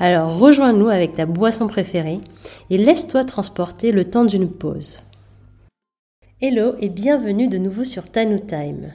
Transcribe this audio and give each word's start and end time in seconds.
Alors 0.00 0.38
rejoins-nous 0.38 0.88
avec 0.88 1.14
ta 1.14 1.26
boisson 1.26 1.66
préférée 1.66 2.20
et 2.70 2.76
laisse-toi 2.76 3.24
transporter 3.24 3.90
le 3.90 4.04
temps 4.04 4.24
d'une 4.24 4.48
pause. 4.48 4.98
Hello 6.40 6.76
et 6.78 6.88
bienvenue 6.88 7.48
de 7.48 7.58
nouveau 7.58 7.82
sur 7.82 8.08
Tanu 8.08 8.40
Time. 8.40 8.92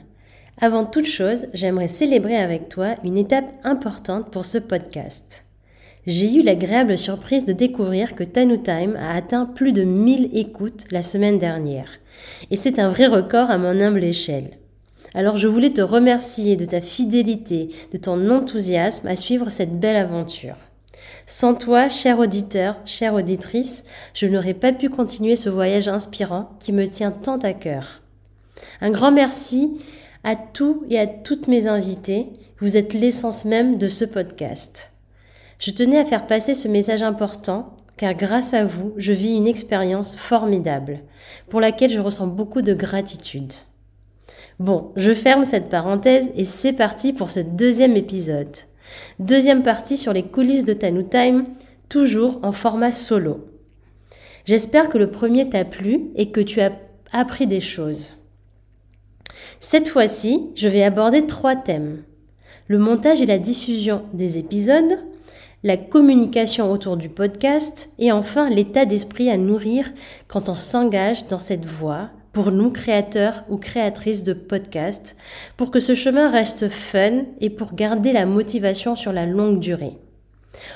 Avant 0.58 0.86
toute 0.86 1.04
chose, 1.04 1.46
j'aimerais 1.52 1.88
célébrer 1.88 2.36
avec 2.36 2.70
toi 2.70 2.94
une 3.04 3.18
étape 3.18 3.52
importante 3.64 4.30
pour 4.30 4.46
ce 4.46 4.56
podcast. 4.56 5.44
J'ai 6.06 6.32
eu 6.36 6.42
l'agréable 6.42 6.96
surprise 6.96 7.44
de 7.44 7.52
découvrir 7.52 8.14
que 8.14 8.24
Tanu 8.24 8.62
Time 8.62 8.96
a 8.96 9.14
atteint 9.14 9.44
plus 9.44 9.74
de 9.74 9.82
1000 9.82 10.30
écoutes 10.32 10.86
la 10.90 11.02
semaine 11.02 11.38
dernière. 11.38 11.90
Et 12.50 12.56
c'est 12.56 12.78
un 12.78 12.88
vrai 12.88 13.08
record 13.08 13.50
à 13.50 13.58
mon 13.58 13.78
humble 13.78 14.04
échelle. 14.04 14.56
Alors 15.12 15.36
je 15.36 15.48
voulais 15.48 15.74
te 15.74 15.82
remercier 15.82 16.56
de 16.56 16.64
ta 16.64 16.80
fidélité, 16.80 17.68
de 17.92 17.98
ton 17.98 18.30
enthousiasme 18.30 19.06
à 19.06 19.16
suivre 19.16 19.50
cette 19.50 19.78
belle 19.78 19.96
aventure. 19.96 20.56
Sans 21.26 21.54
toi, 21.54 21.88
cher 21.88 22.18
auditeur, 22.18 22.76
chère 22.84 23.14
auditrice, 23.14 23.84
je 24.12 24.26
n'aurais 24.26 24.52
pas 24.52 24.72
pu 24.72 24.90
continuer 24.90 25.36
ce 25.36 25.48
voyage 25.48 25.88
inspirant 25.88 26.50
qui 26.60 26.72
me 26.72 26.86
tient 26.86 27.12
tant 27.12 27.38
à 27.38 27.54
cœur. 27.54 28.02
Un 28.82 28.90
grand 28.90 29.10
merci 29.10 29.80
à 30.22 30.36
tous 30.36 30.84
et 30.90 30.98
à 30.98 31.06
toutes 31.06 31.48
mes 31.48 31.66
invités. 31.66 32.28
Vous 32.60 32.76
êtes 32.76 32.92
l'essence 32.92 33.46
même 33.46 33.78
de 33.78 33.88
ce 33.88 34.04
podcast. 34.04 34.92
Je 35.58 35.70
tenais 35.70 35.98
à 35.98 36.04
faire 36.04 36.26
passer 36.26 36.54
ce 36.54 36.68
message 36.68 37.02
important 37.02 37.74
car 37.96 38.12
grâce 38.14 38.52
à 38.52 38.64
vous, 38.64 38.92
je 38.98 39.12
vis 39.12 39.34
une 39.34 39.46
expérience 39.46 40.16
formidable 40.16 41.00
pour 41.48 41.60
laquelle 41.60 41.90
je 41.90 42.00
ressens 42.00 42.26
beaucoup 42.26 42.60
de 42.60 42.74
gratitude. 42.74 43.52
Bon, 44.58 44.92
je 44.96 45.14
ferme 45.14 45.44
cette 45.44 45.68
parenthèse 45.68 46.30
et 46.36 46.44
c'est 46.44 46.72
parti 46.72 47.12
pour 47.12 47.30
ce 47.30 47.40
deuxième 47.40 47.96
épisode. 47.96 48.54
Deuxième 49.18 49.62
partie 49.62 49.96
sur 49.96 50.12
les 50.12 50.22
coulisses 50.22 50.64
de 50.64 50.74
Tanu 50.74 51.08
Time, 51.08 51.44
toujours 51.88 52.40
en 52.42 52.52
format 52.52 52.92
solo. 52.92 53.46
J'espère 54.44 54.88
que 54.88 54.98
le 54.98 55.10
premier 55.10 55.48
t'a 55.48 55.64
plu 55.64 56.10
et 56.16 56.30
que 56.30 56.40
tu 56.40 56.60
as 56.60 56.72
appris 57.12 57.46
des 57.46 57.60
choses. 57.60 58.14
Cette 59.60 59.88
fois-ci, 59.88 60.50
je 60.54 60.68
vais 60.68 60.82
aborder 60.82 61.26
trois 61.26 61.56
thèmes. 61.56 62.02
Le 62.66 62.78
montage 62.78 63.22
et 63.22 63.26
la 63.26 63.38
diffusion 63.38 64.02
des 64.12 64.38
épisodes, 64.38 64.98
la 65.62 65.78
communication 65.78 66.70
autour 66.70 66.98
du 66.98 67.08
podcast 67.08 67.90
et 67.98 68.12
enfin 68.12 68.50
l'état 68.50 68.84
d'esprit 68.84 69.30
à 69.30 69.38
nourrir 69.38 69.90
quand 70.28 70.50
on 70.50 70.54
s'engage 70.54 71.26
dans 71.26 71.38
cette 71.38 71.64
voie 71.64 72.10
pour 72.34 72.50
nous, 72.50 72.70
créateurs 72.70 73.44
ou 73.48 73.56
créatrices 73.56 74.24
de 74.24 74.32
podcasts, 74.32 75.16
pour 75.56 75.70
que 75.70 75.80
ce 75.80 75.94
chemin 75.94 76.28
reste 76.28 76.68
fun 76.68 77.22
et 77.40 77.48
pour 77.48 77.74
garder 77.74 78.12
la 78.12 78.26
motivation 78.26 78.96
sur 78.96 79.12
la 79.12 79.24
longue 79.24 79.60
durée. 79.60 79.98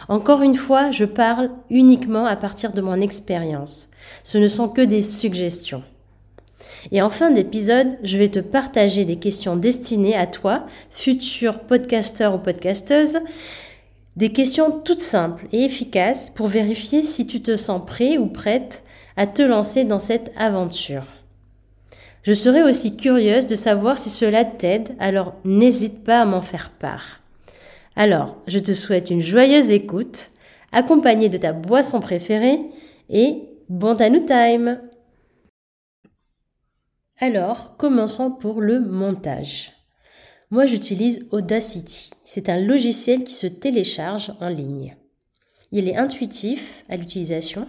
Encore 0.09 0.43
une 0.43 0.55
fois, 0.55 0.91
je 0.91 1.05
parle 1.05 1.51
uniquement 1.69 2.27
à 2.27 2.37
partir 2.37 2.73
de 2.73 2.81
mon 2.81 3.01
expérience. 3.01 3.91
Ce 4.23 4.39
ne 4.39 4.47
sont 4.47 4.69
que 4.69 4.81
des 4.81 5.03
suggestions. 5.03 5.83
Et 6.93 7.03
en 7.03 7.11
fin 7.11 7.33
d'épisode, 7.33 7.99
je 8.05 8.19
vais 8.19 8.29
te 8.29 8.39
partager 8.39 9.05
des 9.05 9.17
questions 9.17 9.57
destinées 9.57 10.17
à 10.17 10.27
toi, 10.27 10.65
futur 10.91 11.61
podcasteur 11.61 12.37
ou 12.37 12.39
podcasteuse, 12.39 13.19
des 14.17 14.33
questions 14.33 14.71
toutes 14.71 15.01
simples 15.01 15.47
et 15.53 15.65
efficaces 15.65 16.31
pour 16.31 16.47
vérifier 16.47 17.03
si 17.03 17.27
tu 17.27 17.43
te 17.43 17.57
sens 17.57 17.83
prêt 17.85 18.17
ou 18.17 18.27
prête 18.27 18.83
à 19.17 19.27
te 19.27 19.43
lancer 19.43 19.85
dans 19.85 19.99
cette 19.99 20.31
aventure. 20.37 21.18
Je 22.23 22.33
serais 22.33 22.63
aussi 22.63 22.97
curieuse 22.97 23.47
de 23.47 23.55
savoir 23.55 23.99
si 23.99 24.11
cela 24.11 24.45
t'aide, 24.45 24.95
alors 24.99 25.35
n'hésite 25.45 26.05
pas 26.05 26.21
à 26.21 26.25
m'en 26.25 26.41
faire 26.41 26.71
part. 26.71 27.21
Alors, 27.97 28.37
je 28.47 28.59
te 28.59 28.73
souhaite 28.73 29.11
une 29.11 29.21
joyeuse 29.21 29.71
écoute, 29.71 30.29
accompagnée 30.73 31.29
de 31.29 31.39
ta 31.39 31.53
boisson 31.53 32.01
préférée, 32.01 32.61
et 33.11 33.43
bon 33.69 33.97
Tanu 33.97 34.25
Time 34.25 34.81
Alors, 37.19 37.77
commençons 37.77 38.31
pour 38.31 38.61
le 38.61 38.81
montage. 38.81 39.73
Moi, 40.51 40.67
j'utilise 40.67 41.27
Audacity. 41.31 42.11
C'est 42.25 42.49
un 42.49 42.61
logiciel 42.61 43.25
qui 43.25 43.35
se 43.35 43.47
télécharge 43.47 44.33
en 44.41 44.49
ligne. 44.49 44.97
Il 45.73 45.89
est 45.89 45.97
intuitif 45.97 46.85
à 46.89 46.97
l'utilisation 46.97 47.69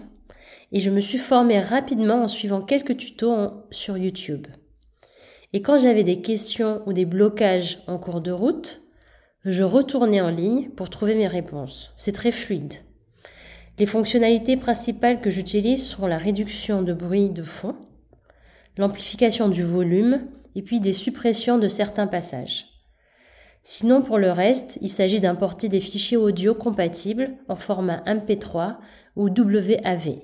et 0.71 0.79
je 0.79 0.91
me 0.91 0.99
suis 0.99 1.17
formée 1.17 1.59
rapidement 1.59 2.23
en 2.23 2.27
suivant 2.27 2.61
quelques 2.61 2.97
tutos 2.97 3.63
sur 3.71 3.97
YouTube. 3.97 4.47
Et 5.53 5.61
quand 5.61 5.79
j'avais 5.79 6.03
des 6.03 6.21
questions 6.21 6.81
ou 6.85 6.93
des 6.93 7.05
blocages 7.05 7.79
en 7.87 7.97
cours 7.97 8.21
de 8.21 8.31
route, 8.31 8.81
je 9.45 9.63
retournais 9.63 10.21
en 10.21 10.29
ligne 10.29 10.69
pour 10.69 10.89
trouver 10.89 11.15
mes 11.15 11.27
réponses. 11.27 11.93
C'est 11.97 12.11
très 12.11 12.31
fluide. 12.31 12.73
Les 13.79 13.85
fonctionnalités 13.85 14.57
principales 14.57 15.21
que 15.21 15.29
j'utilise 15.29 15.87
sont 15.87 16.05
la 16.05 16.17
réduction 16.17 16.81
de 16.81 16.93
bruit 16.93 17.29
de 17.29 17.43
fond, 17.43 17.75
l'amplification 18.77 19.49
du 19.49 19.63
volume 19.63 20.27
et 20.55 20.61
puis 20.61 20.81
des 20.81 20.93
suppressions 20.93 21.57
de 21.57 21.67
certains 21.67 22.07
passages. 22.07 22.65
Sinon, 23.63 24.01
pour 24.01 24.17
le 24.17 24.31
reste, 24.31 24.77
il 24.81 24.89
s'agit 24.89 25.19
d'importer 25.19 25.69
des 25.69 25.79
fichiers 25.79 26.17
audio 26.17 26.53
compatibles 26.53 27.31
en 27.47 27.55
format 27.55 28.03
MP3 28.05 28.77
ou 29.15 29.29
WAV. 29.29 30.19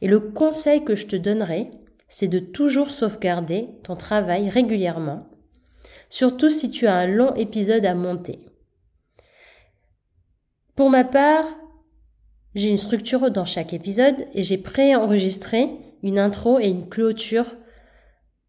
Et 0.00 0.08
le 0.08 0.20
conseil 0.20 0.84
que 0.84 0.94
je 0.94 1.06
te 1.06 1.16
donnerai, 1.16 1.70
c'est 2.08 2.28
de 2.28 2.38
toujours 2.38 2.90
sauvegarder 2.90 3.68
ton 3.82 3.96
travail 3.96 4.48
régulièrement, 4.48 5.28
surtout 6.08 6.48
si 6.50 6.70
tu 6.70 6.86
as 6.86 6.94
un 6.94 7.06
long 7.06 7.34
épisode 7.34 7.84
à 7.84 7.94
monter. 7.94 8.40
Pour 10.74 10.90
ma 10.90 11.04
part, 11.04 11.44
j'ai 12.54 12.70
une 12.70 12.78
structure 12.78 13.30
dans 13.30 13.44
chaque 13.44 13.72
épisode 13.72 14.26
et 14.32 14.42
j'ai 14.42 14.58
préenregistré 14.58 15.70
une 16.02 16.18
intro 16.18 16.58
et 16.58 16.68
une 16.68 16.88
clôture 16.88 17.56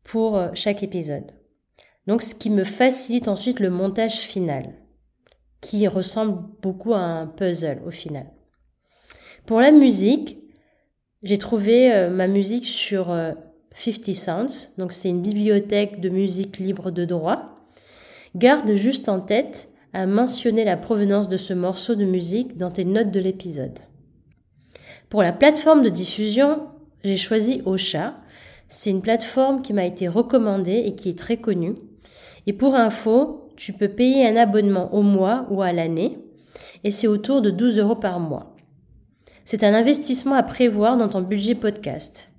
pour 0.03 0.37
euh, 0.37 0.49
chaque 0.53 0.83
épisode. 0.83 1.31
Donc 2.07 2.21
ce 2.21 2.33
qui 2.33 2.49
me 2.49 2.63
facilite 2.63 3.27
ensuite 3.27 3.59
le 3.59 3.69
montage 3.69 4.19
final, 4.19 4.73
qui 5.61 5.87
ressemble 5.87 6.43
beaucoup 6.61 6.93
à 6.93 6.99
un 6.99 7.27
puzzle 7.27 7.81
au 7.85 7.91
final. 7.91 8.31
Pour 9.45 9.61
la 9.61 9.71
musique, 9.71 10.38
j'ai 11.23 11.37
trouvé 11.37 11.91
euh, 11.91 12.09
ma 12.09 12.27
musique 12.27 12.65
sur 12.65 13.05
50 13.73 14.09
euh, 14.09 14.13
Sounds, 14.13 14.69
donc 14.77 14.93
c'est 14.93 15.09
une 15.09 15.21
bibliothèque 15.21 15.99
de 15.99 16.09
musique 16.09 16.57
libre 16.59 16.91
de 16.91 17.05
droit. 17.05 17.45
Garde 18.35 18.73
juste 18.75 19.09
en 19.09 19.19
tête 19.19 19.69
à 19.93 20.05
mentionner 20.05 20.63
la 20.63 20.77
provenance 20.77 21.27
de 21.27 21.37
ce 21.37 21.53
morceau 21.53 21.95
de 21.95 22.05
musique 22.05 22.57
dans 22.57 22.69
tes 22.69 22.85
notes 22.85 23.11
de 23.11 23.19
l'épisode. 23.19 23.79
Pour 25.09 25.23
la 25.23 25.33
plateforme 25.33 25.81
de 25.81 25.89
diffusion, 25.89 26.67
j'ai 27.03 27.17
choisi 27.17 27.61
Ocha. 27.65 28.15
C'est 28.67 28.91
une 28.91 29.01
plateforme 29.01 29.61
qui 29.61 29.73
m'a 29.73 29.85
été 29.85 30.07
recommandée 30.07 30.83
et 30.85 30.95
qui 30.95 31.09
est 31.09 31.17
très 31.17 31.37
connue. 31.37 31.73
Et 32.45 32.53
pour 32.53 32.75
info, 32.75 33.49
tu 33.57 33.73
peux 33.73 33.89
payer 33.89 34.27
un 34.27 34.35
abonnement 34.35 34.93
au 34.93 35.01
mois 35.01 35.47
ou 35.49 35.63
à 35.63 35.73
l'année 35.73 36.19
et 36.83 36.91
c'est 36.91 37.07
autour 37.07 37.41
de 37.41 37.49
12 37.49 37.79
euros 37.79 37.95
par 37.95 38.19
mois. 38.19 38.55
C'est 39.51 39.63
un 39.63 39.73
investissement 39.73 40.35
à 40.35 40.43
prévoir 40.43 40.95
dans 40.95 41.09
ton 41.09 41.21
budget 41.21 41.55
podcast. 41.55 42.29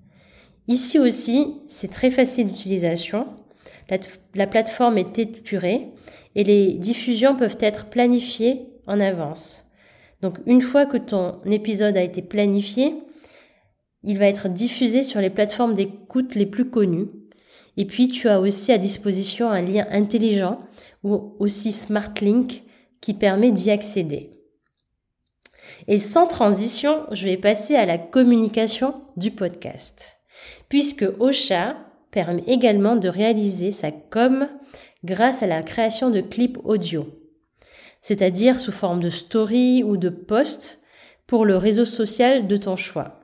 Ici 0.69 0.97
aussi, 0.97 1.57
c'est 1.67 1.91
très 1.91 2.09
facile 2.09 2.47
d'utilisation. 2.47 3.27
La, 4.37 4.47
plateforme 4.47 4.97
est 4.97 5.19
épurée 5.19 5.89
et 6.37 6.45
les 6.45 6.75
diffusions 6.75 7.35
peuvent 7.35 7.59
être 7.59 7.87
planifiées 7.87 8.69
en 8.87 9.01
avance. 9.01 9.73
Donc 10.23 10.39
une 10.47 10.61
fois 10.61 10.87
que 10.87 10.99
ton 10.99 11.41
épisode 11.47 11.97
a 11.97 12.03
été 12.05 12.23
planifié, 12.23 12.95
il 14.05 14.17
va 14.17 14.27
être 14.27 14.49
diffusé 14.49 15.03
sur 15.03 15.21
les 15.21 15.31
plateformes 15.31 15.75
d'écoute 15.75 16.37
les 16.37 16.47
plus 16.47 16.71
connues. 16.71 17.09
Et 17.77 17.87
puis 17.87 18.07
tu 18.07 18.29
as 18.29 18.39
aussi 18.39 18.71
à 18.71 18.79
disposition 18.79 19.51
un 19.51 19.63
lien 19.63 19.85
intelligent 19.91 20.59
ou 21.03 21.35
aussi 21.41 21.73
Smart 21.73 22.15
Link 22.23 22.63
qui 23.01 23.15
permet 23.15 23.51
d'y 23.51 23.73
accéder. 23.73 24.40
Et 25.89 25.99
sans 25.99 26.27
transition, 26.27 27.07
je 27.13 27.25
vais 27.25 27.37
passer 27.37 27.77
à 27.77 27.87
la 27.87 27.99
communication 27.99 28.95
du 29.17 29.31
podcast. 29.31 30.17
Puisque 30.69 31.07
Ocha 31.19 31.77
permet 32.11 32.45
également 32.47 32.97
de 32.97 33.09
réaliser 33.09 33.71
sa 33.71 33.91
com 33.91 34.49
grâce 35.05 35.43
à 35.43 35.47
la 35.47 35.63
création 35.63 36.11
de 36.11 36.21
clips 36.21 36.59
audio. 36.65 37.07
C'est-à-dire 38.03 38.59
sous 38.59 38.73
forme 38.73 39.01
de 39.01 39.11
story 39.11 39.83
ou 39.83 39.97
de 39.97 40.09
post 40.09 40.83
pour 41.27 41.45
le 41.45 41.57
réseau 41.57 41.85
social 41.85 42.47
de 42.47 42.57
ton 42.57 42.77
choix. 42.77 43.21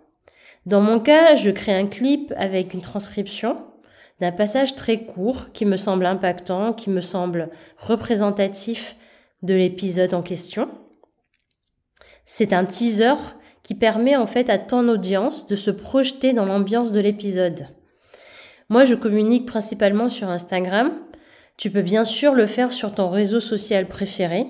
Dans 0.66 0.80
mon 0.80 1.00
cas, 1.00 1.34
je 1.34 1.50
crée 1.50 1.74
un 1.74 1.86
clip 1.86 2.32
avec 2.36 2.74
une 2.74 2.82
transcription 2.82 3.56
d'un 4.20 4.32
passage 4.32 4.74
très 4.74 5.04
court 5.04 5.52
qui 5.52 5.64
me 5.64 5.76
semble 5.76 6.06
impactant, 6.06 6.72
qui 6.72 6.90
me 6.90 7.00
semble 7.00 7.50
représentatif 7.78 8.96
de 9.42 9.54
l'épisode 9.54 10.14
en 10.14 10.22
question. 10.22 10.68
C'est 12.28 12.52
un 12.52 12.64
teaser 12.64 13.14
qui 13.62 13.76
permet 13.76 14.16
en 14.16 14.26
fait 14.26 14.50
à 14.50 14.58
ton 14.58 14.88
audience 14.88 15.46
de 15.46 15.54
se 15.54 15.70
projeter 15.70 16.32
dans 16.32 16.44
l'ambiance 16.44 16.90
de 16.90 17.00
l'épisode. 17.00 17.68
Moi, 18.68 18.82
je 18.82 18.96
communique 18.96 19.46
principalement 19.46 20.08
sur 20.08 20.28
Instagram. 20.28 20.90
Tu 21.56 21.70
peux 21.70 21.82
bien 21.82 22.02
sûr 22.02 22.34
le 22.34 22.46
faire 22.46 22.72
sur 22.72 22.92
ton 22.92 23.10
réseau 23.10 23.38
social 23.38 23.86
préféré. 23.86 24.44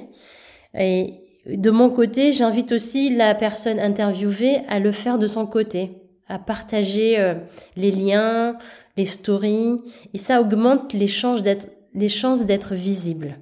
Et 0.75 1.21
de 1.47 1.71
mon 1.71 1.91
côté, 1.91 2.33
j'invite 2.33 2.73
aussi 2.73 3.15
la 3.15 3.35
personne 3.35 3.79
interviewée 3.79 4.63
à 4.69 4.81
le 4.81 4.91
faire 4.91 5.19
de 5.19 5.27
son 5.27 5.47
côté, 5.47 5.91
à 6.29 6.39
partager 6.39 7.19
euh, 7.19 7.35
les 7.77 7.91
liens, 7.91 8.57
les 8.97 9.05
stories, 9.05 9.77
et 10.15 10.19
ça 10.19 10.41
augmente 10.41 10.95
les 10.95 11.07
chances 11.07 11.43
d'être, 11.43 12.75
visible. 12.75 13.37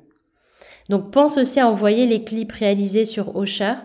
Donc 0.88 1.12
pense 1.12 1.38
aussi 1.38 1.60
à 1.60 1.68
envoyer 1.68 2.06
les 2.06 2.24
clips 2.24 2.52
réalisés 2.52 3.04
sur 3.04 3.36
Ocha 3.36 3.84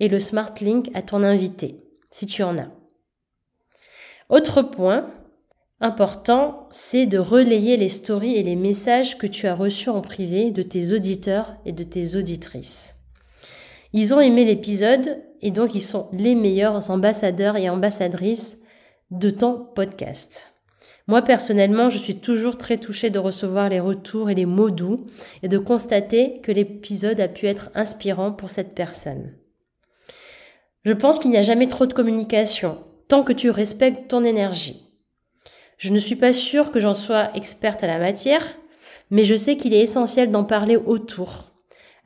et 0.00 0.08
le 0.08 0.20
Smart 0.20 0.54
Link 0.60 0.90
à 0.94 1.02
ton 1.02 1.22
invité, 1.22 1.82
si 2.10 2.26
tu 2.26 2.42
en 2.42 2.58
as. 2.58 2.70
Autre 4.28 4.62
point 4.62 5.08
important, 5.80 6.68
c'est 6.70 7.06
de 7.06 7.18
relayer 7.18 7.76
les 7.76 7.88
stories 7.88 8.36
et 8.36 8.42
les 8.42 8.56
messages 8.56 9.16
que 9.16 9.26
tu 9.26 9.46
as 9.46 9.54
reçus 9.54 9.90
en 9.90 10.00
privé 10.00 10.50
de 10.50 10.62
tes 10.62 10.92
auditeurs 10.92 11.54
et 11.64 11.72
de 11.72 11.84
tes 11.84 12.16
auditrices. 12.16 12.96
Ils 13.92 14.12
ont 14.12 14.20
aimé 14.20 14.44
l'épisode 14.44 15.22
et 15.40 15.50
donc 15.50 15.74
ils 15.74 15.80
sont 15.80 16.08
les 16.12 16.34
meilleurs 16.34 16.90
ambassadeurs 16.90 17.56
et 17.56 17.70
ambassadrices 17.70 18.58
de 19.10 19.30
ton 19.30 19.66
podcast. 19.74 20.52
Moi 21.06 21.22
personnellement, 21.22 21.88
je 21.88 21.96
suis 21.96 22.18
toujours 22.18 22.58
très 22.58 22.76
touchée 22.76 23.08
de 23.08 23.18
recevoir 23.18 23.70
les 23.70 23.80
retours 23.80 24.28
et 24.28 24.34
les 24.34 24.44
mots 24.44 24.70
doux 24.70 25.06
et 25.42 25.48
de 25.48 25.56
constater 25.56 26.40
que 26.42 26.52
l'épisode 26.52 27.18
a 27.20 27.28
pu 27.28 27.46
être 27.46 27.70
inspirant 27.74 28.30
pour 28.30 28.50
cette 28.50 28.74
personne. 28.74 29.37
Je 30.88 30.94
pense 30.94 31.18
qu'il 31.18 31.30
n'y 31.30 31.36
a 31.36 31.42
jamais 31.42 31.68
trop 31.68 31.84
de 31.84 31.92
communication, 31.92 32.78
tant 33.08 33.22
que 33.22 33.34
tu 33.34 33.50
respectes 33.50 34.08
ton 34.08 34.24
énergie. 34.24 34.86
Je 35.76 35.92
ne 35.92 35.98
suis 35.98 36.16
pas 36.16 36.32
sûre 36.32 36.70
que 36.70 36.80
j'en 36.80 36.94
sois 36.94 37.28
experte 37.34 37.84
à 37.84 37.86
la 37.86 37.98
matière, 37.98 38.42
mais 39.10 39.24
je 39.24 39.34
sais 39.34 39.58
qu'il 39.58 39.74
est 39.74 39.82
essentiel 39.82 40.30
d'en 40.30 40.44
parler 40.44 40.76
autour, 40.76 41.52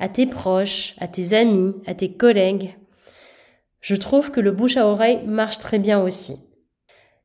à 0.00 0.08
tes 0.08 0.26
proches, 0.26 0.96
à 0.98 1.06
tes 1.06 1.32
amis, 1.32 1.74
à 1.86 1.94
tes 1.94 2.10
collègues. 2.10 2.74
Je 3.80 3.94
trouve 3.94 4.32
que 4.32 4.40
le 4.40 4.50
bouche 4.50 4.76
à 4.76 4.88
oreille 4.88 5.20
marche 5.26 5.58
très 5.58 5.78
bien 5.78 6.02
aussi. 6.02 6.38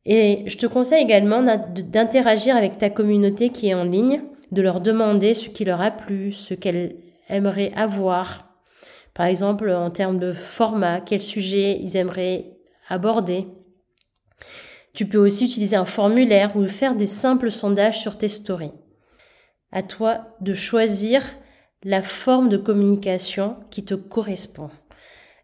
Et 0.06 0.44
je 0.46 0.60
te 0.60 0.68
conseille 0.68 1.02
également 1.02 1.42
d'interagir 1.42 2.56
avec 2.56 2.78
ta 2.78 2.92
communauté 2.92 3.50
qui 3.50 3.70
est 3.70 3.74
en 3.74 3.84
ligne, 3.84 4.22
de 4.52 4.62
leur 4.62 4.80
demander 4.80 5.34
ce 5.34 5.50
qui 5.50 5.66
leur 5.66 5.82
a 5.82 5.90
plu, 5.90 6.34
ce 6.34 6.54
qu'elles 6.54 6.98
aimeraient 7.30 7.74
avoir. 7.76 8.47
Par 9.18 9.26
exemple, 9.26 9.72
en 9.72 9.90
termes 9.90 10.20
de 10.20 10.32
format, 10.32 11.02
quel 11.02 11.24
sujet 11.24 11.80
ils 11.82 11.98
aimeraient 11.98 12.52
aborder. 12.88 13.48
Tu 14.94 15.08
peux 15.08 15.18
aussi 15.18 15.46
utiliser 15.46 15.76
un 15.76 15.86
formulaire 15.86 16.56
ou 16.56 16.68
faire 16.68 16.94
des 16.94 17.08
simples 17.08 17.50
sondages 17.50 18.00
sur 18.00 18.20
tes 18.20 18.28
stories. 18.28 18.76
À 19.72 19.82
toi 19.82 20.36
de 20.42 20.54
choisir 20.54 21.24
la 21.84 22.04
forme 22.04 22.48
de 22.48 22.58
communication 22.58 23.58
qui 23.72 23.84
te 23.84 23.96
correspond. 23.96 24.70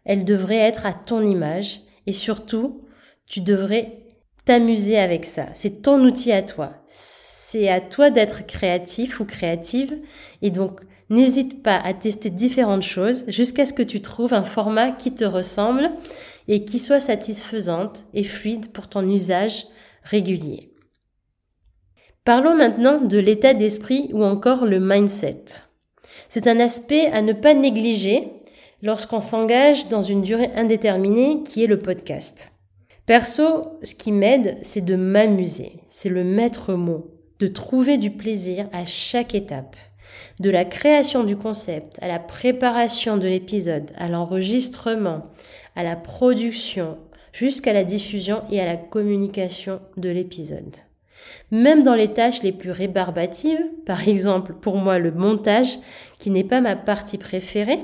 Elle 0.04 0.24
devrait 0.24 0.54
être 0.54 0.86
à 0.86 0.92
ton 0.92 1.22
image 1.22 1.80
et 2.06 2.12
surtout, 2.12 2.80
tu 3.26 3.40
devrais 3.40 4.06
t'amuser 4.44 4.98
avec 4.98 5.24
ça. 5.24 5.46
C'est 5.52 5.82
ton 5.82 6.00
outil 6.04 6.30
à 6.30 6.42
toi. 6.42 6.74
C'est 6.86 7.68
à 7.68 7.80
toi 7.80 8.10
d'être 8.10 8.46
créatif 8.46 9.18
ou 9.18 9.24
créative. 9.24 9.98
Et 10.42 10.52
donc, 10.52 10.80
n'hésite 11.10 11.62
pas 11.62 11.76
à 11.76 11.94
tester 11.94 12.30
différentes 12.30 12.82
choses 12.82 13.24
jusqu'à 13.28 13.66
ce 13.66 13.72
que 13.72 13.82
tu 13.82 14.00
trouves 14.00 14.34
un 14.34 14.44
format 14.44 14.90
qui 14.90 15.14
te 15.14 15.24
ressemble 15.24 15.90
et 16.48 16.64
qui 16.64 16.78
soit 16.78 17.00
satisfaisante 17.00 18.06
et 18.14 18.24
fluide 18.24 18.72
pour 18.72 18.88
ton 18.88 19.08
usage 19.08 19.66
régulier. 20.02 20.72
Parlons 22.24 22.56
maintenant 22.56 23.00
de 23.00 23.18
l'état 23.18 23.52
d'esprit 23.52 24.10
ou 24.12 24.24
encore 24.24 24.64
le 24.64 24.80
mindset. 24.80 25.44
C'est 26.28 26.46
un 26.46 26.58
aspect 26.58 27.06
à 27.06 27.20
ne 27.20 27.32
pas 27.32 27.54
négliger 27.54 28.30
lorsqu'on 28.82 29.20
s'engage 29.20 29.88
dans 29.88 30.02
une 30.02 30.22
durée 30.22 30.50
indéterminée 30.54 31.42
qui 31.42 31.64
est 31.64 31.66
le 31.66 31.78
podcast. 31.78 32.52
Perso, 33.06 33.78
ce 33.82 33.94
qui 33.94 34.12
m'aide, 34.12 34.56
c'est 34.62 34.84
de 34.84 34.96
m'amuser, 34.96 35.72
c'est 35.88 36.08
le 36.08 36.24
maître 36.24 36.72
mot, 36.72 37.10
de 37.38 37.46
trouver 37.46 37.98
du 37.98 38.10
plaisir 38.10 38.68
à 38.72 38.86
chaque 38.86 39.34
étape, 39.34 39.76
de 40.40 40.50
la 40.50 40.64
création 40.64 41.24
du 41.24 41.36
concept 41.36 41.98
à 42.02 42.08
la 42.08 42.18
préparation 42.18 43.16
de 43.16 43.28
l'épisode, 43.28 43.90
à 43.96 44.08
l'enregistrement, 44.08 45.22
à 45.76 45.82
la 45.82 45.96
production, 45.96 46.96
jusqu'à 47.32 47.72
la 47.72 47.84
diffusion 47.84 48.42
et 48.50 48.60
à 48.60 48.66
la 48.66 48.76
communication 48.76 49.80
de 49.96 50.08
l'épisode. 50.08 50.76
Même 51.50 51.82
dans 51.82 51.94
les 51.94 52.12
tâches 52.12 52.42
les 52.42 52.52
plus 52.52 52.70
rébarbatives, 52.70 53.64
par 53.86 54.08
exemple 54.08 54.54
pour 54.54 54.76
moi 54.76 54.98
le 54.98 55.12
montage, 55.12 55.78
qui 56.18 56.30
n'est 56.30 56.44
pas 56.44 56.60
ma 56.60 56.76
partie 56.76 57.18
préférée, 57.18 57.80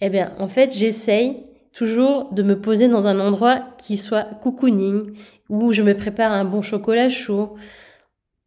eh 0.00 0.10
bien 0.10 0.32
en 0.38 0.48
fait 0.48 0.74
j'essaye 0.74 1.44
toujours 1.72 2.32
de 2.32 2.42
me 2.42 2.58
poser 2.60 2.88
dans 2.88 3.06
un 3.06 3.20
endroit 3.20 3.62
qui 3.78 3.96
soit 3.96 4.24
cocooning, 4.42 5.12
où 5.48 5.72
je 5.72 5.82
me 5.82 5.94
prépare 5.94 6.32
un 6.32 6.44
bon 6.44 6.62
chocolat 6.62 7.08
chaud, 7.08 7.54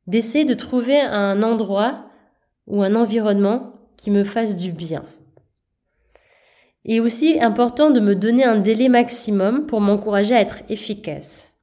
d'essayer 0.08 0.46
de 0.46 0.56
trouver 0.56 1.00
un 1.00 1.44
endroit 1.44 2.09
ou 2.70 2.82
un 2.84 2.96
environnement 2.96 3.74
qui 3.98 4.12
me 4.12 4.24
fasse 4.24 4.56
du 4.56 4.72
bien. 4.72 5.04
Et 6.86 7.00
aussi 7.02 7.40
important 7.42 7.90
de 7.90 8.00
me 8.00 8.16
donner 8.16 8.46
un 8.46 8.58
délai 8.58 8.88
maximum 8.88 9.66
pour 9.66 9.82
m'encourager 9.82 10.36
à 10.36 10.42
être 10.42 10.62
efficace. 10.70 11.60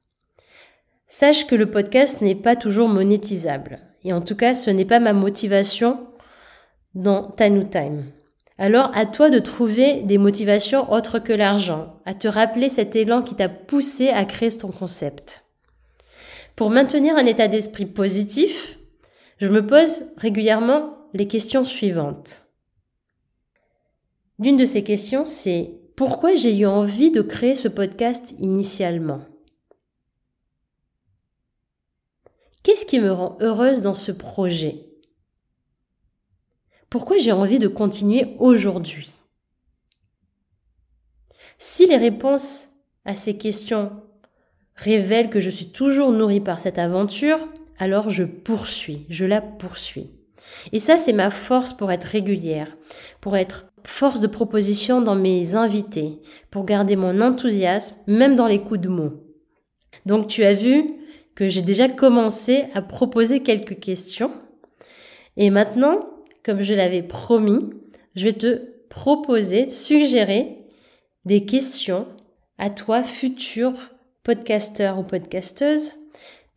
Sache 1.07 1.47
que 1.47 1.55
le 1.55 1.71
podcast 1.71 2.21
n'est 2.21 2.35
pas 2.35 2.55
toujours 2.55 2.89
monétisable. 2.89 3.79
Et 4.03 4.13
en 4.13 4.21
tout 4.21 4.35
cas, 4.35 4.53
ce 4.53 4.69
n'est 4.69 4.85
pas 4.85 4.99
ma 4.99 5.13
motivation 5.13 6.05
dans 6.93 7.23
Tanu 7.31 7.67
Time. 7.67 8.05
Alors 8.59 8.91
à 8.95 9.05
toi 9.05 9.29
de 9.29 9.39
trouver 9.39 10.01
des 10.03 10.17
motivations 10.17 10.91
autres 10.91 11.19
que 11.19 11.33
l'argent, 11.33 11.93
à 12.05 12.13
te 12.13 12.27
rappeler 12.27 12.69
cet 12.69 12.95
élan 12.95 13.21
qui 13.21 13.35
t'a 13.35 13.49
poussé 13.49 14.09
à 14.09 14.25
créer 14.25 14.51
ton 14.51 14.69
concept. 14.69 15.43
Pour 16.55 16.71
maintenir 16.71 17.15
un 17.15 17.25
état 17.25 17.47
d'esprit 17.47 17.85
positif, 17.85 18.79
je 19.37 19.49
me 19.49 19.65
pose 19.65 20.05
régulièrement 20.17 20.96
les 21.13 21.27
questions 21.27 21.63
suivantes. 21.63 22.43
L'une 24.39 24.57
de 24.57 24.65
ces 24.65 24.83
questions, 24.83 25.25
c'est 25.25 25.79
pourquoi 25.95 26.35
j'ai 26.35 26.55
eu 26.55 26.65
envie 26.65 27.11
de 27.11 27.21
créer 27.21 27.55
ce 27.55 27.67
podcast 27.67 28.35
initialement? 28.39 29.21
Qu'est-ce 32.61 32.85
qui 32.85 32.99
me 32.99 33.11
rend 33.11 33.37
heureuse 33.39 33.81
dans 33.81 33.93
ce 33.93 34.11
projet? 34.11 34.85
Pourquoi 36.89 37.17
j'ai 37.17 37.31
envie 37.31 37.59
de 37.59 37.67
continuer 37.67 38.35
aujourd'hui? 38.39 39.09
Si 41.57 41.87
les 41.87 41.97
réponses 41.97 42.69
à 43.05 43.15
ces 43.15 43.37
questions 43.37 44.03
révèlent 44.75 45.29
que 45.29 45.39
je 45.39 45.49
suis 45.49 45.71
toujours 45.71 46.11
nourrie 46.11 46.41
par 46.41 46.59
cette 46.59 46.77
aventure, 46.77 47.39
alors 47.79 48.09
je 48.09 48.23
poursuis, 48.23 49.05
je 49.09 49.25
la 49.25 49.41
poursuis. 49.41 50.16
Et 50.71 50.79
ça, 50.79 50.97
c'est 50.97 51.13
ma 51.13 51.29
force 51.29 51.73
pour 51.73 51.91
être 51.91 52.05
régulière, 52.05 52.75
pour 53.21 53.35
être 53.37 53.67
force 53.83 54.19
de 54.19 54.27
proposition 54.27 55.01
dans 55.01 55.15
mes 55.15 55.55
invités, 55.55 56.19
pour 56.51 56.65
garder 56.65 56.95
mon 56.95 57.21
enthousiasme, 57.21 57.95
même 58.07 58.35
dans 58.35 58.47
les 58.47 58.61
coups 58.61 58.81
de 58.81 58.89
mots. 58.89 59.23
Donc 60.05 60.27
tu 60.27 60.43
as 60.43 60.53
vu 60.53 60.85
que 61.35 61.47
j'ai 61.47 61.61
déjà 61.61 61.87
commencé 61.87 62.65
à 62.73 62.81
proposer 62.81 63.43
quelques 63.43 63.79
questions. 63.79 64.31
Et 65.37 65.49
maintenant, 65.49 65.99
comme 66.43 66.59
je 66.59 66.73
l'avais 66.73 67.03
promis, 67.03 67.69
je 68.15 68.25
vais 68.25 68.33
te 68.33 68.61
proposer, 68.89 69.69
suggérer 69.69 70.57
des 71.25 71.45
questions 71.45 72.07
à 72.57 72.69
toi, 72.69 73.03
futur 73.03 73.73
podcasteur 74.23 74.97
ou 74.99 75.03
podcasteuse, 75.03 75.93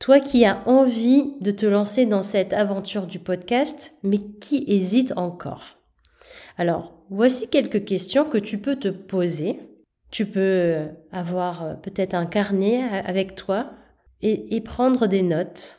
toi 0.00 0.18
qui 0.18 0.44
as 0.44 0.66
envie 0.66 1.34
de 1.40 1.50
te 1.50 1.66
lancer 1.66 2.06
dans 2.06 2.22
cette 2.22 2.52
aventure 2.52 3.06
du 3.06 3.20
podcast, 3.20 3.92
mais 4.02 4.18
qui 4.18 4.64
hésite 4.66 5.12
encore? 5.16 5.78
Alors, 6.56 7.04
voici 7.10 7.48
quelques 7.48 7.84
questions 7.84 8.24
que 8.24 8.38
tu 8.38 8.58
peux 8.58 8.76
te 8.76 8.88
poser. 8.88 9.60
Tu 10.10 10.26
peux 10.26 10.88
avoir 11.12 11.62
euh, 11.62 11.74
peut-être 11.74 12.14
un 12.14 12.26
carnet 12.26 12.82
avec 12.82 13.36
toi 13.36 13.70
et, 14.22 14.56
et 14.56 14.60
prendre 14.60 15.06
des 15.06 15.22
notes. 15.22 15.78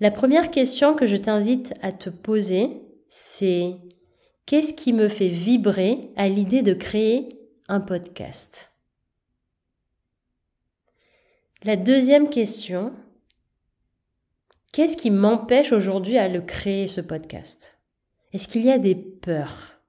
La 0.00 0.10
première 0.10 0.50
question 0.50 0.94
que 0.94 1.06
je 1.06 1.16
t'invite 1.16 1.74
à 1.82 1.90
te 1.90 2.10
poser, 2.10 2.82
c'est 3.08 3.74
qu'est-ce 4.46 4.74
qui 4.74 4.92
me 4.92 5.08
fait 5.08 5.28
vibrer 5.28 6.12
à 6.16 6.28
l'idée 6.28 6.62
de 6.62 6.74
créer 6.74 7.26
un 7.68 7.80
podcast? 7.80 8.67
La 11.64 11.74
deuxième 11.74 12.30
question, 12.30 12.92
qu'est-ce 14.72 14.96
qui 14.96 15.10
m'empêche 15.10 15.72
aujourd'hui 15.72 16.16
à 16.16 16.28
le 16.28 16.40
créer 16.40 16.86
ce 16.86 17.00
podcast? 17.00 17.80
Est-ce 18.32 18.46
qu'il 18.46 18.64
y 18.64 18.70
a 18.70 18.78
des 18.78 18.94
peurs? 18.94 19.80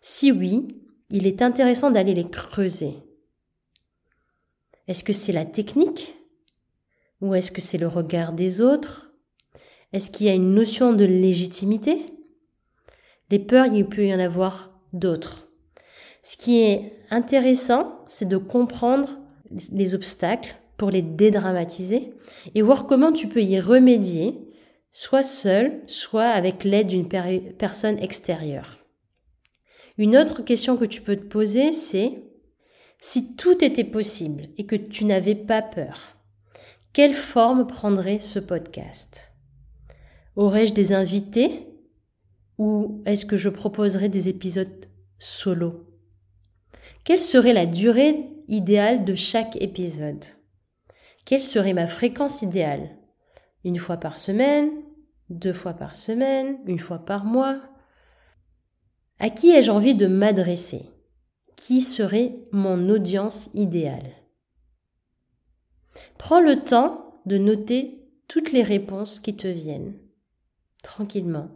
Si 0.00 0.30
oui, 0.30 0.68
il 1.10 1.26
est 1.26 1.42
intéressant 1.42 1.90
d'aller 1.90 2.14
les 2.14 2.30
creuser. 2.30 2.94
Est-ce 4.86 5.02
que 5.02 5.12
c'est 5.12 5.32
la 5.32 5.44
technique? 5.44 6.14
Ou 7.20 7.34
est-ce 7.34 7.50
que 7.50 7.60
c'est 7.60 7.76
le 7.76 7.88
regard 7.88 8.32
des 8.32 8.60
autres? 8.60 9.12
Est-ce 9.92 10.12
qu'il 10.12 10.28
y 10.28 10.30
a 10.30 10.34
une 10.34 10.54
notion 10.54 10.92
de 10.92 11.04
légitimité? 11.04 11.98
Les 13.30 13.40
peurs, 13.40 13.66
il 13.66 13.84
peut 13.84 14.06
y 14.06 14.14
en 14.14 14.20
avoir 14.20 14.80
d'autres. 14.92 15.48
Ce 16.22 16.36
qui 16.36 16.60
est 16.60 17.00
intéressant, 17.10 18.04
c'est 18.06 18.28
de 18.28 18.36
comprendre 18.36 19.19
les 19.72 19.94
obstacles 19.94 20.56
pour 20.76 20.90
les 20.90 21.02
dédramatiser 21.02 22.08
et 22.54 22.62
voir 22.62 22.86
comment 22.86 23.12
tu 23.12 23.28
peux 23.28 23.42
y 23.42 23.60
remédier, 23.60 24.48
soit 24.90 25.22
seul, 25.22 25.82
soit 25.86 26.28
avec 26.28 26.64
l'aide 26.64 26.88
d'une 26.88 27.08
personne 27.08 27.98
extérieure. 27.98 28.84
Une 29.98 30.16
autre 30.16 30.42
question 30.42 30.76
que 30.76 30.86
tu 30.86 31.02
peux 31.02 31.16
te 31.16 31.26
poser, 31.26 31.72
c'est 31.72 32.14
si 33.00 33.36
tout 33.36 33.62
était 33.64 33.84
possible 33.84 34.48
et 34.56 34.66
que 34.66 34.76
tu 34.76 35.04
n'avais 35.04 35.34
pas 35.34 35.62
peur, 35.62 36.16
quelle 36.92 37.14
forme 37.14 37.66
prendrait 37.66 38.18
ce 38.18 38.38
podcast? 38.38 39.32
Aurais-je 40.36 40.72
des 40.72 40.92
invités 40.92 41.66
ou 42.58 43.02
est-ce 43.06 43.26
que 43.26 43.36
je 43.36 43.48
proposerais 43.48 44.08
des 44.08 44.28
épisodes 44.28 44.86
solo? 45.18 45.86
Quelle 47.04 47.20
serait 47.20 47.52
la 47.52 47.66
durée 47.66 48.28
idéale 48.50 49.04
de 49.04 49.14
chaque 49.14 49.56
épisode. 49.62 50.24
Quelle 51.24 51.40
serait 51.40 51.72
ma 51.72 51.86
fréquence 51.86 52.42
idéale? 52.42 52.98
Une 53.64 53.78
fois 53.78 53.96
par 53.96 54.18
semaine 54.18 54.70
Deux 55.28 55.52
fois 55.52 55.72
par 55.74 55.94
semaine 55.94 56.58
Une 56.66 56.80
fois 56.80 56.98
par 56.98 57.24
mois. 57.24 57.62
À 59.20 59.30
qui 59.30 59.50
ai-je 59.50 59.70
envie 59.70 59.94
de 59.94 60.08
m'adresser? 60.08 60.90
Qui 61.56 61.80
serait 61.80 62.34
mon 62.50 62.88
audience 62.88 63.50
idéale? 63.54 64.16
Prends 66.18 66.40
le 66.40 66.64
temps 66.64 67.22
de 67.26 67.38
noter 67.38 68.02
toutes 68.26 68.50
les 68.50 68.62
réponses 68.62 69.20
qui 69.20 69.36
te 69.36 69.46
viennent, 69.46 69.96
tranquillement. 70.82 71.50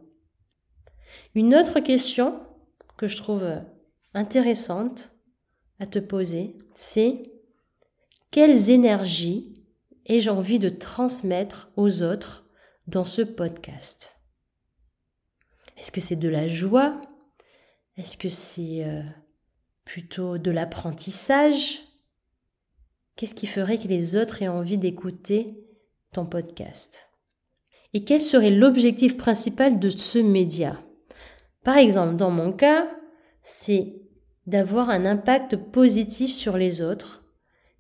Une 1.35 1.55
autre 1.55 1.81
question 1.81 2.41
que 2.97 3.09
je 3.09 3.17
trouve 3.17 3.49
intéressante 4.13 5.14
à 5.81 5.87
te 5.87 5.99
poser, 5.99 6.57
c'est 6.73 7.23
quelles 8.31 8.71
énergies 8.71 9.55
ai-je 10.07 10.31
envie 10.31 10.59
de 10.59 10.69
transmettre 10.69 11.71
aux 11.77 12.03
autres 12.03 12.45
dans 12.87 13.05
ce 13.05 13.23
podcast? 13.23 14.21
Est-ce 15.77 15.93
que 15.93 16.01
c'est 16.01 16.17
de 16.17 16.29
la 16.29 16.49
joie? 16.49 17.01
Est-ce 17.97 18.17
que 18.17 18.29
c'est 18.29 18.85
euh, 18.85 19.03
plutôt 19.85 20.39
de 20.39 20.51
l'apprentissage? 20.51 21.81
Qu'est-ce 23.17 23.35
qui 23.35 23.47
ferait 23.47 23.79
que 23.79 23.89
les 23.89 24.17
autres 24.17 24.43
aient 24.43 24.49
envie 24.49 24.79
d'écouter 24.79 25.47
ton 26.13 26.27
podcast? 26.27 27.09
Et 27.93 28.05
quel 28.05 28.21
serait 28.21 28.51
l'objectif 28.51 29.17
principal 29.17 29.79
de 29.79 29.89
ce 29.89 30.19
média? 30.19 30.83
Par 31.63 31.77
exemple, 31.77 32.17
dans 32.17 32.31
mon 32.31 32.53
cas, 32.53 32.85
c'est 33.43 34.04
d'avoir 34.47 34.91
un 34.91 35.07
impact 35.07 35.57
positif 35.57 36.31
sur 36.33 36.57
les 36.57 36.83
autres 36.83 37.25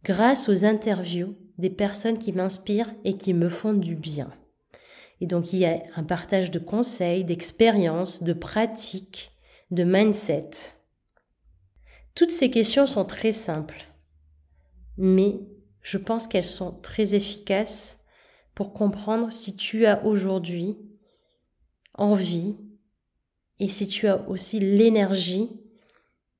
grâce 0.02 0.48
aux 0.48 0.64
interviews 0.64 1.36
des 1.58 1.70
personnes 1.70 2.18
qui 2.18 2.32
m'inspirent 2.32 2.92
et 3.04 3.16
qui 3.16 3.34
me 3.34 3.48
font 3.48 3.74
du 3.74 3.94
bien. 3.94 4.30
Et 5.20 5.26
donc 5.26 5.52
il 5.52 5.60
y 5.60 5.66
a 5.66 5.82
un 5.96 6.04
partage 6.04 6.50
de 6.50 6.58
conseils, 6.58 7.24
d'expériences, 7.24 8.22
de 8.22 8.32
pratiques, 8.32 9.30
de 9.70 9.84
mindset. 9.84 10.50
Toutes 12.14 12.30
ces 12.30 12.50
questions 12.50 12.86
sont 12.86 13.04
très 13.04 13.32
simples, 13.32 13.86
mais 14.96 15.40
je 15.82 15.98
pense 15.98 16.26
qu'elles 16.26 16.46
sont 16.46 16.72
très 16.80 17.14
efficaces 17.14 18.04
pour 18.54 18.72
comprendre 18.72 19.32
si 19.32 19.56
tu 19.56 19.86
as 19.86 20.04
aujourd'hui 20.04 20.78
envie 21.94 22.56
et 23.58 23.68
si 23.68 23.86
tu 23.86 24.06
as 24.08 24.28
aussi 24.28 24.60
l'énergie 24.60 25.63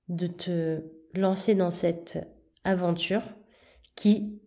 de 0.08 0.26
te 0.26 0.82
lancer 1.14 1.54
dans 1.54 1.70
cette 1.70 2.18
aventure 2.64 3.22
qui, 3.94 4.40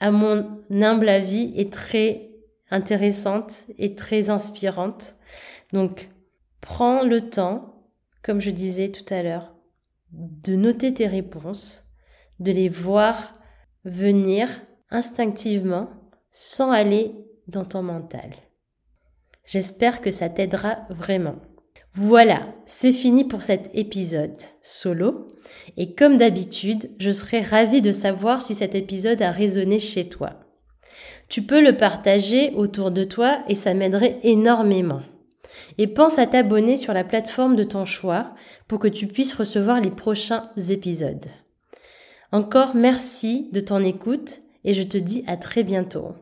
à 0.00 0.10
mon 0.10 0.62
humble 0.70 1.08
avis, 1.08 1.52
est 1.56 1.72
très 1.72 2.30
intéressante 2.70 3.64
et 3.78 3.94
très 3.94 4.30
inspirante. 4.30 5.14
Donc, 5.72 6.10
prends 6.60 7.02
le 7.02 7.28
temps, 7.30 7.90
comme 8.22 8.40
je 8.40 8.50
disais 8.50 8.90
tout 8.90 9.12
à 9.12 9.22
l'heure, 9.22 9.54
de 10.12 10.54
noter 10.54 10.94
tes 10.94 11.06
réponses, 11.06 11.84
de 12.40 12.52
les 12.52 12.68
voir 12.68 13.34
venir 13.84 14.48
instinctivement 14.90 15.90
sans 16.32 16.70
aller 16.70 17.14
dans 17.48 17.64
ton 17.64 17.82
mental. 17.82 18.34
J'espère 19.44 20.00
que 20.00 20.10
ça 20.10 20.28
t'aidera 20.28 20.86
vraiment. 20.88 21.36
Voilà, 21.96 22.48
c'est 22.66 22.92
fini 22.92 23.22
pour 23.22 23.42
cet 23.44 23.70
épisode 23.72 24.40
solo. 24.62 25.28
Et 25.76 25.94
comme 25.94 26.16
d'habitude, 26.16 26.90
je 26.98 27.10
serais 27.10 27.40
ravie 27.40 27.80
de 27.80 27.92
savoir 27.92 28.40
si 28.40 28.56
cet 28.56 28.74
épisode 28.74 29.22
a 29.22 29.30
résonné 29.30 29.78
chez 29.78 30.08
toi. 30.08 30.40
Tu 31.28 31.42
peux 31.42 31.62
le 31.62 31.76
partager 31.76 32.52
autour 32.56 32.90
de 32.90 33.04
toi 33.04 33.38
et 33.48 33.54
ça 33.54 33.74
m'aiderait 33.74 34.18
énormément. 34.24 35.02
Et 35.78 35.86
pense 35.86 36.18
à 36.18 36.26
t'abonner 36.26 36.76
sur 36.76 36.92
la 36.92 37.04
plateforme 37.04 37.54
de 37.54 37.62
ton 37.62 37.84
choix 37.84 38.34
pour 38.66 38.80
que 38.80 38.88
tu 38.88 39.06
puisses 39.06 39.34
recevoir 39.34 39.80
les 39.80 39.90
prochains 39.90 40.42
épisodes. 40.68 41.26
Encore 42.32 42.74
merci 42.74 43.50
de 43.52 43.60
ton 43.60 43.82
écoute 43.84 44.40
et 44.64 44.74
je 44.74 44.82
te 44.82 44.98
dis 44.98 45.22
à 45.28 45.36
très 45.36 45.62
bientôt. 45.62 46.14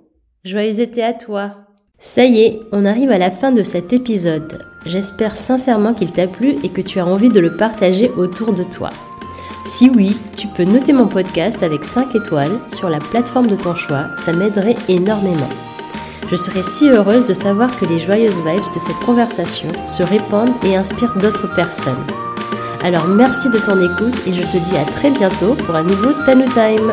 Joyeux 0.44 0.80
été 0.80 1.02
à 1.02 1.14
toi! 1.14 1.66
Ça 1.98 2.24
y 2.24 2.40
est, 2.40 2.60
on 2.72 2.84
arrive 2.84 3.10
à 3.10 3.18
la 3.18 3.30
fin 3.30 3.52
de 3.52 3.62
cet 3.62 3.92
épisode. 3.92 4.71
J'espère 4.84 5.36
sincèrement 5.36 5.94
qu'il 5.94 6.10
t'a 6.10 6.26
plu 6.26 6.56
et 6.62 6.68
que 6.68 6.80
tu 6.80 6.98
as 6.98 7.06
envie 7.06 7.28
de 7.28 7.40
le 7.40 7.56
partager 7.56 8.10
autour 8.16 8.52
de 8.52 8.62
toi. 8.62 8.90
Si 9.64 9.88
oui, 9.88 10.16
tu 10.36 10.48
peux 10.48 10.64
noter 10.64 10.92
mon 10.92 11.06
podcast 11.06 11.62
avec 11.62 11.84
5 11.84 12.16
étoiles 12.16 12.58
sur 12.68 12.88
la 12.88 12.98
plateforme 12.98 13.46
de 13.46 13.54
ton 13.54 13.74
choix, 13.76 14.06
ça 14.16 14.32
m'aiderait 14.32 14.74
énormément. 14.88 15.48
Je 16.30 16.36
serais 16.36 16.64
si 16.64 16.88
heureuse 16.88 17.26
de 17.26 17.34
savoir 17.34 17.78
que 17.78 17.84
les 17.84 17.98
joyeuses 17.98 18.40
vibes 18.40 18.74
de 18.74 18.80
cette 18.80 18.98
conversation 19.04 19.68
se 19.86 20.02
répandent 20.02 20.54
et 20.64 20.76
inspirent 20.76 21.14
d'autres 21.16 21.54
personnes. 21.54 22.04
Alors 22.82 23.06
merci 23.06 23.50
de 23.50 23.58
ton 23.58 23.80
écoute 23.80 24.20
et 24.26 24.32
je 24.32 24.42
te 24.42 24.58
dis 24.58 24.76
à 24.76 24.84
très 24.84 25.10
bientôt 25.10 25.54
pour 25.54 25.76
un 25.76 25.84
nouveau 25.84 26.12
Tanu 26.26 26.44
Time. 26.46 26.92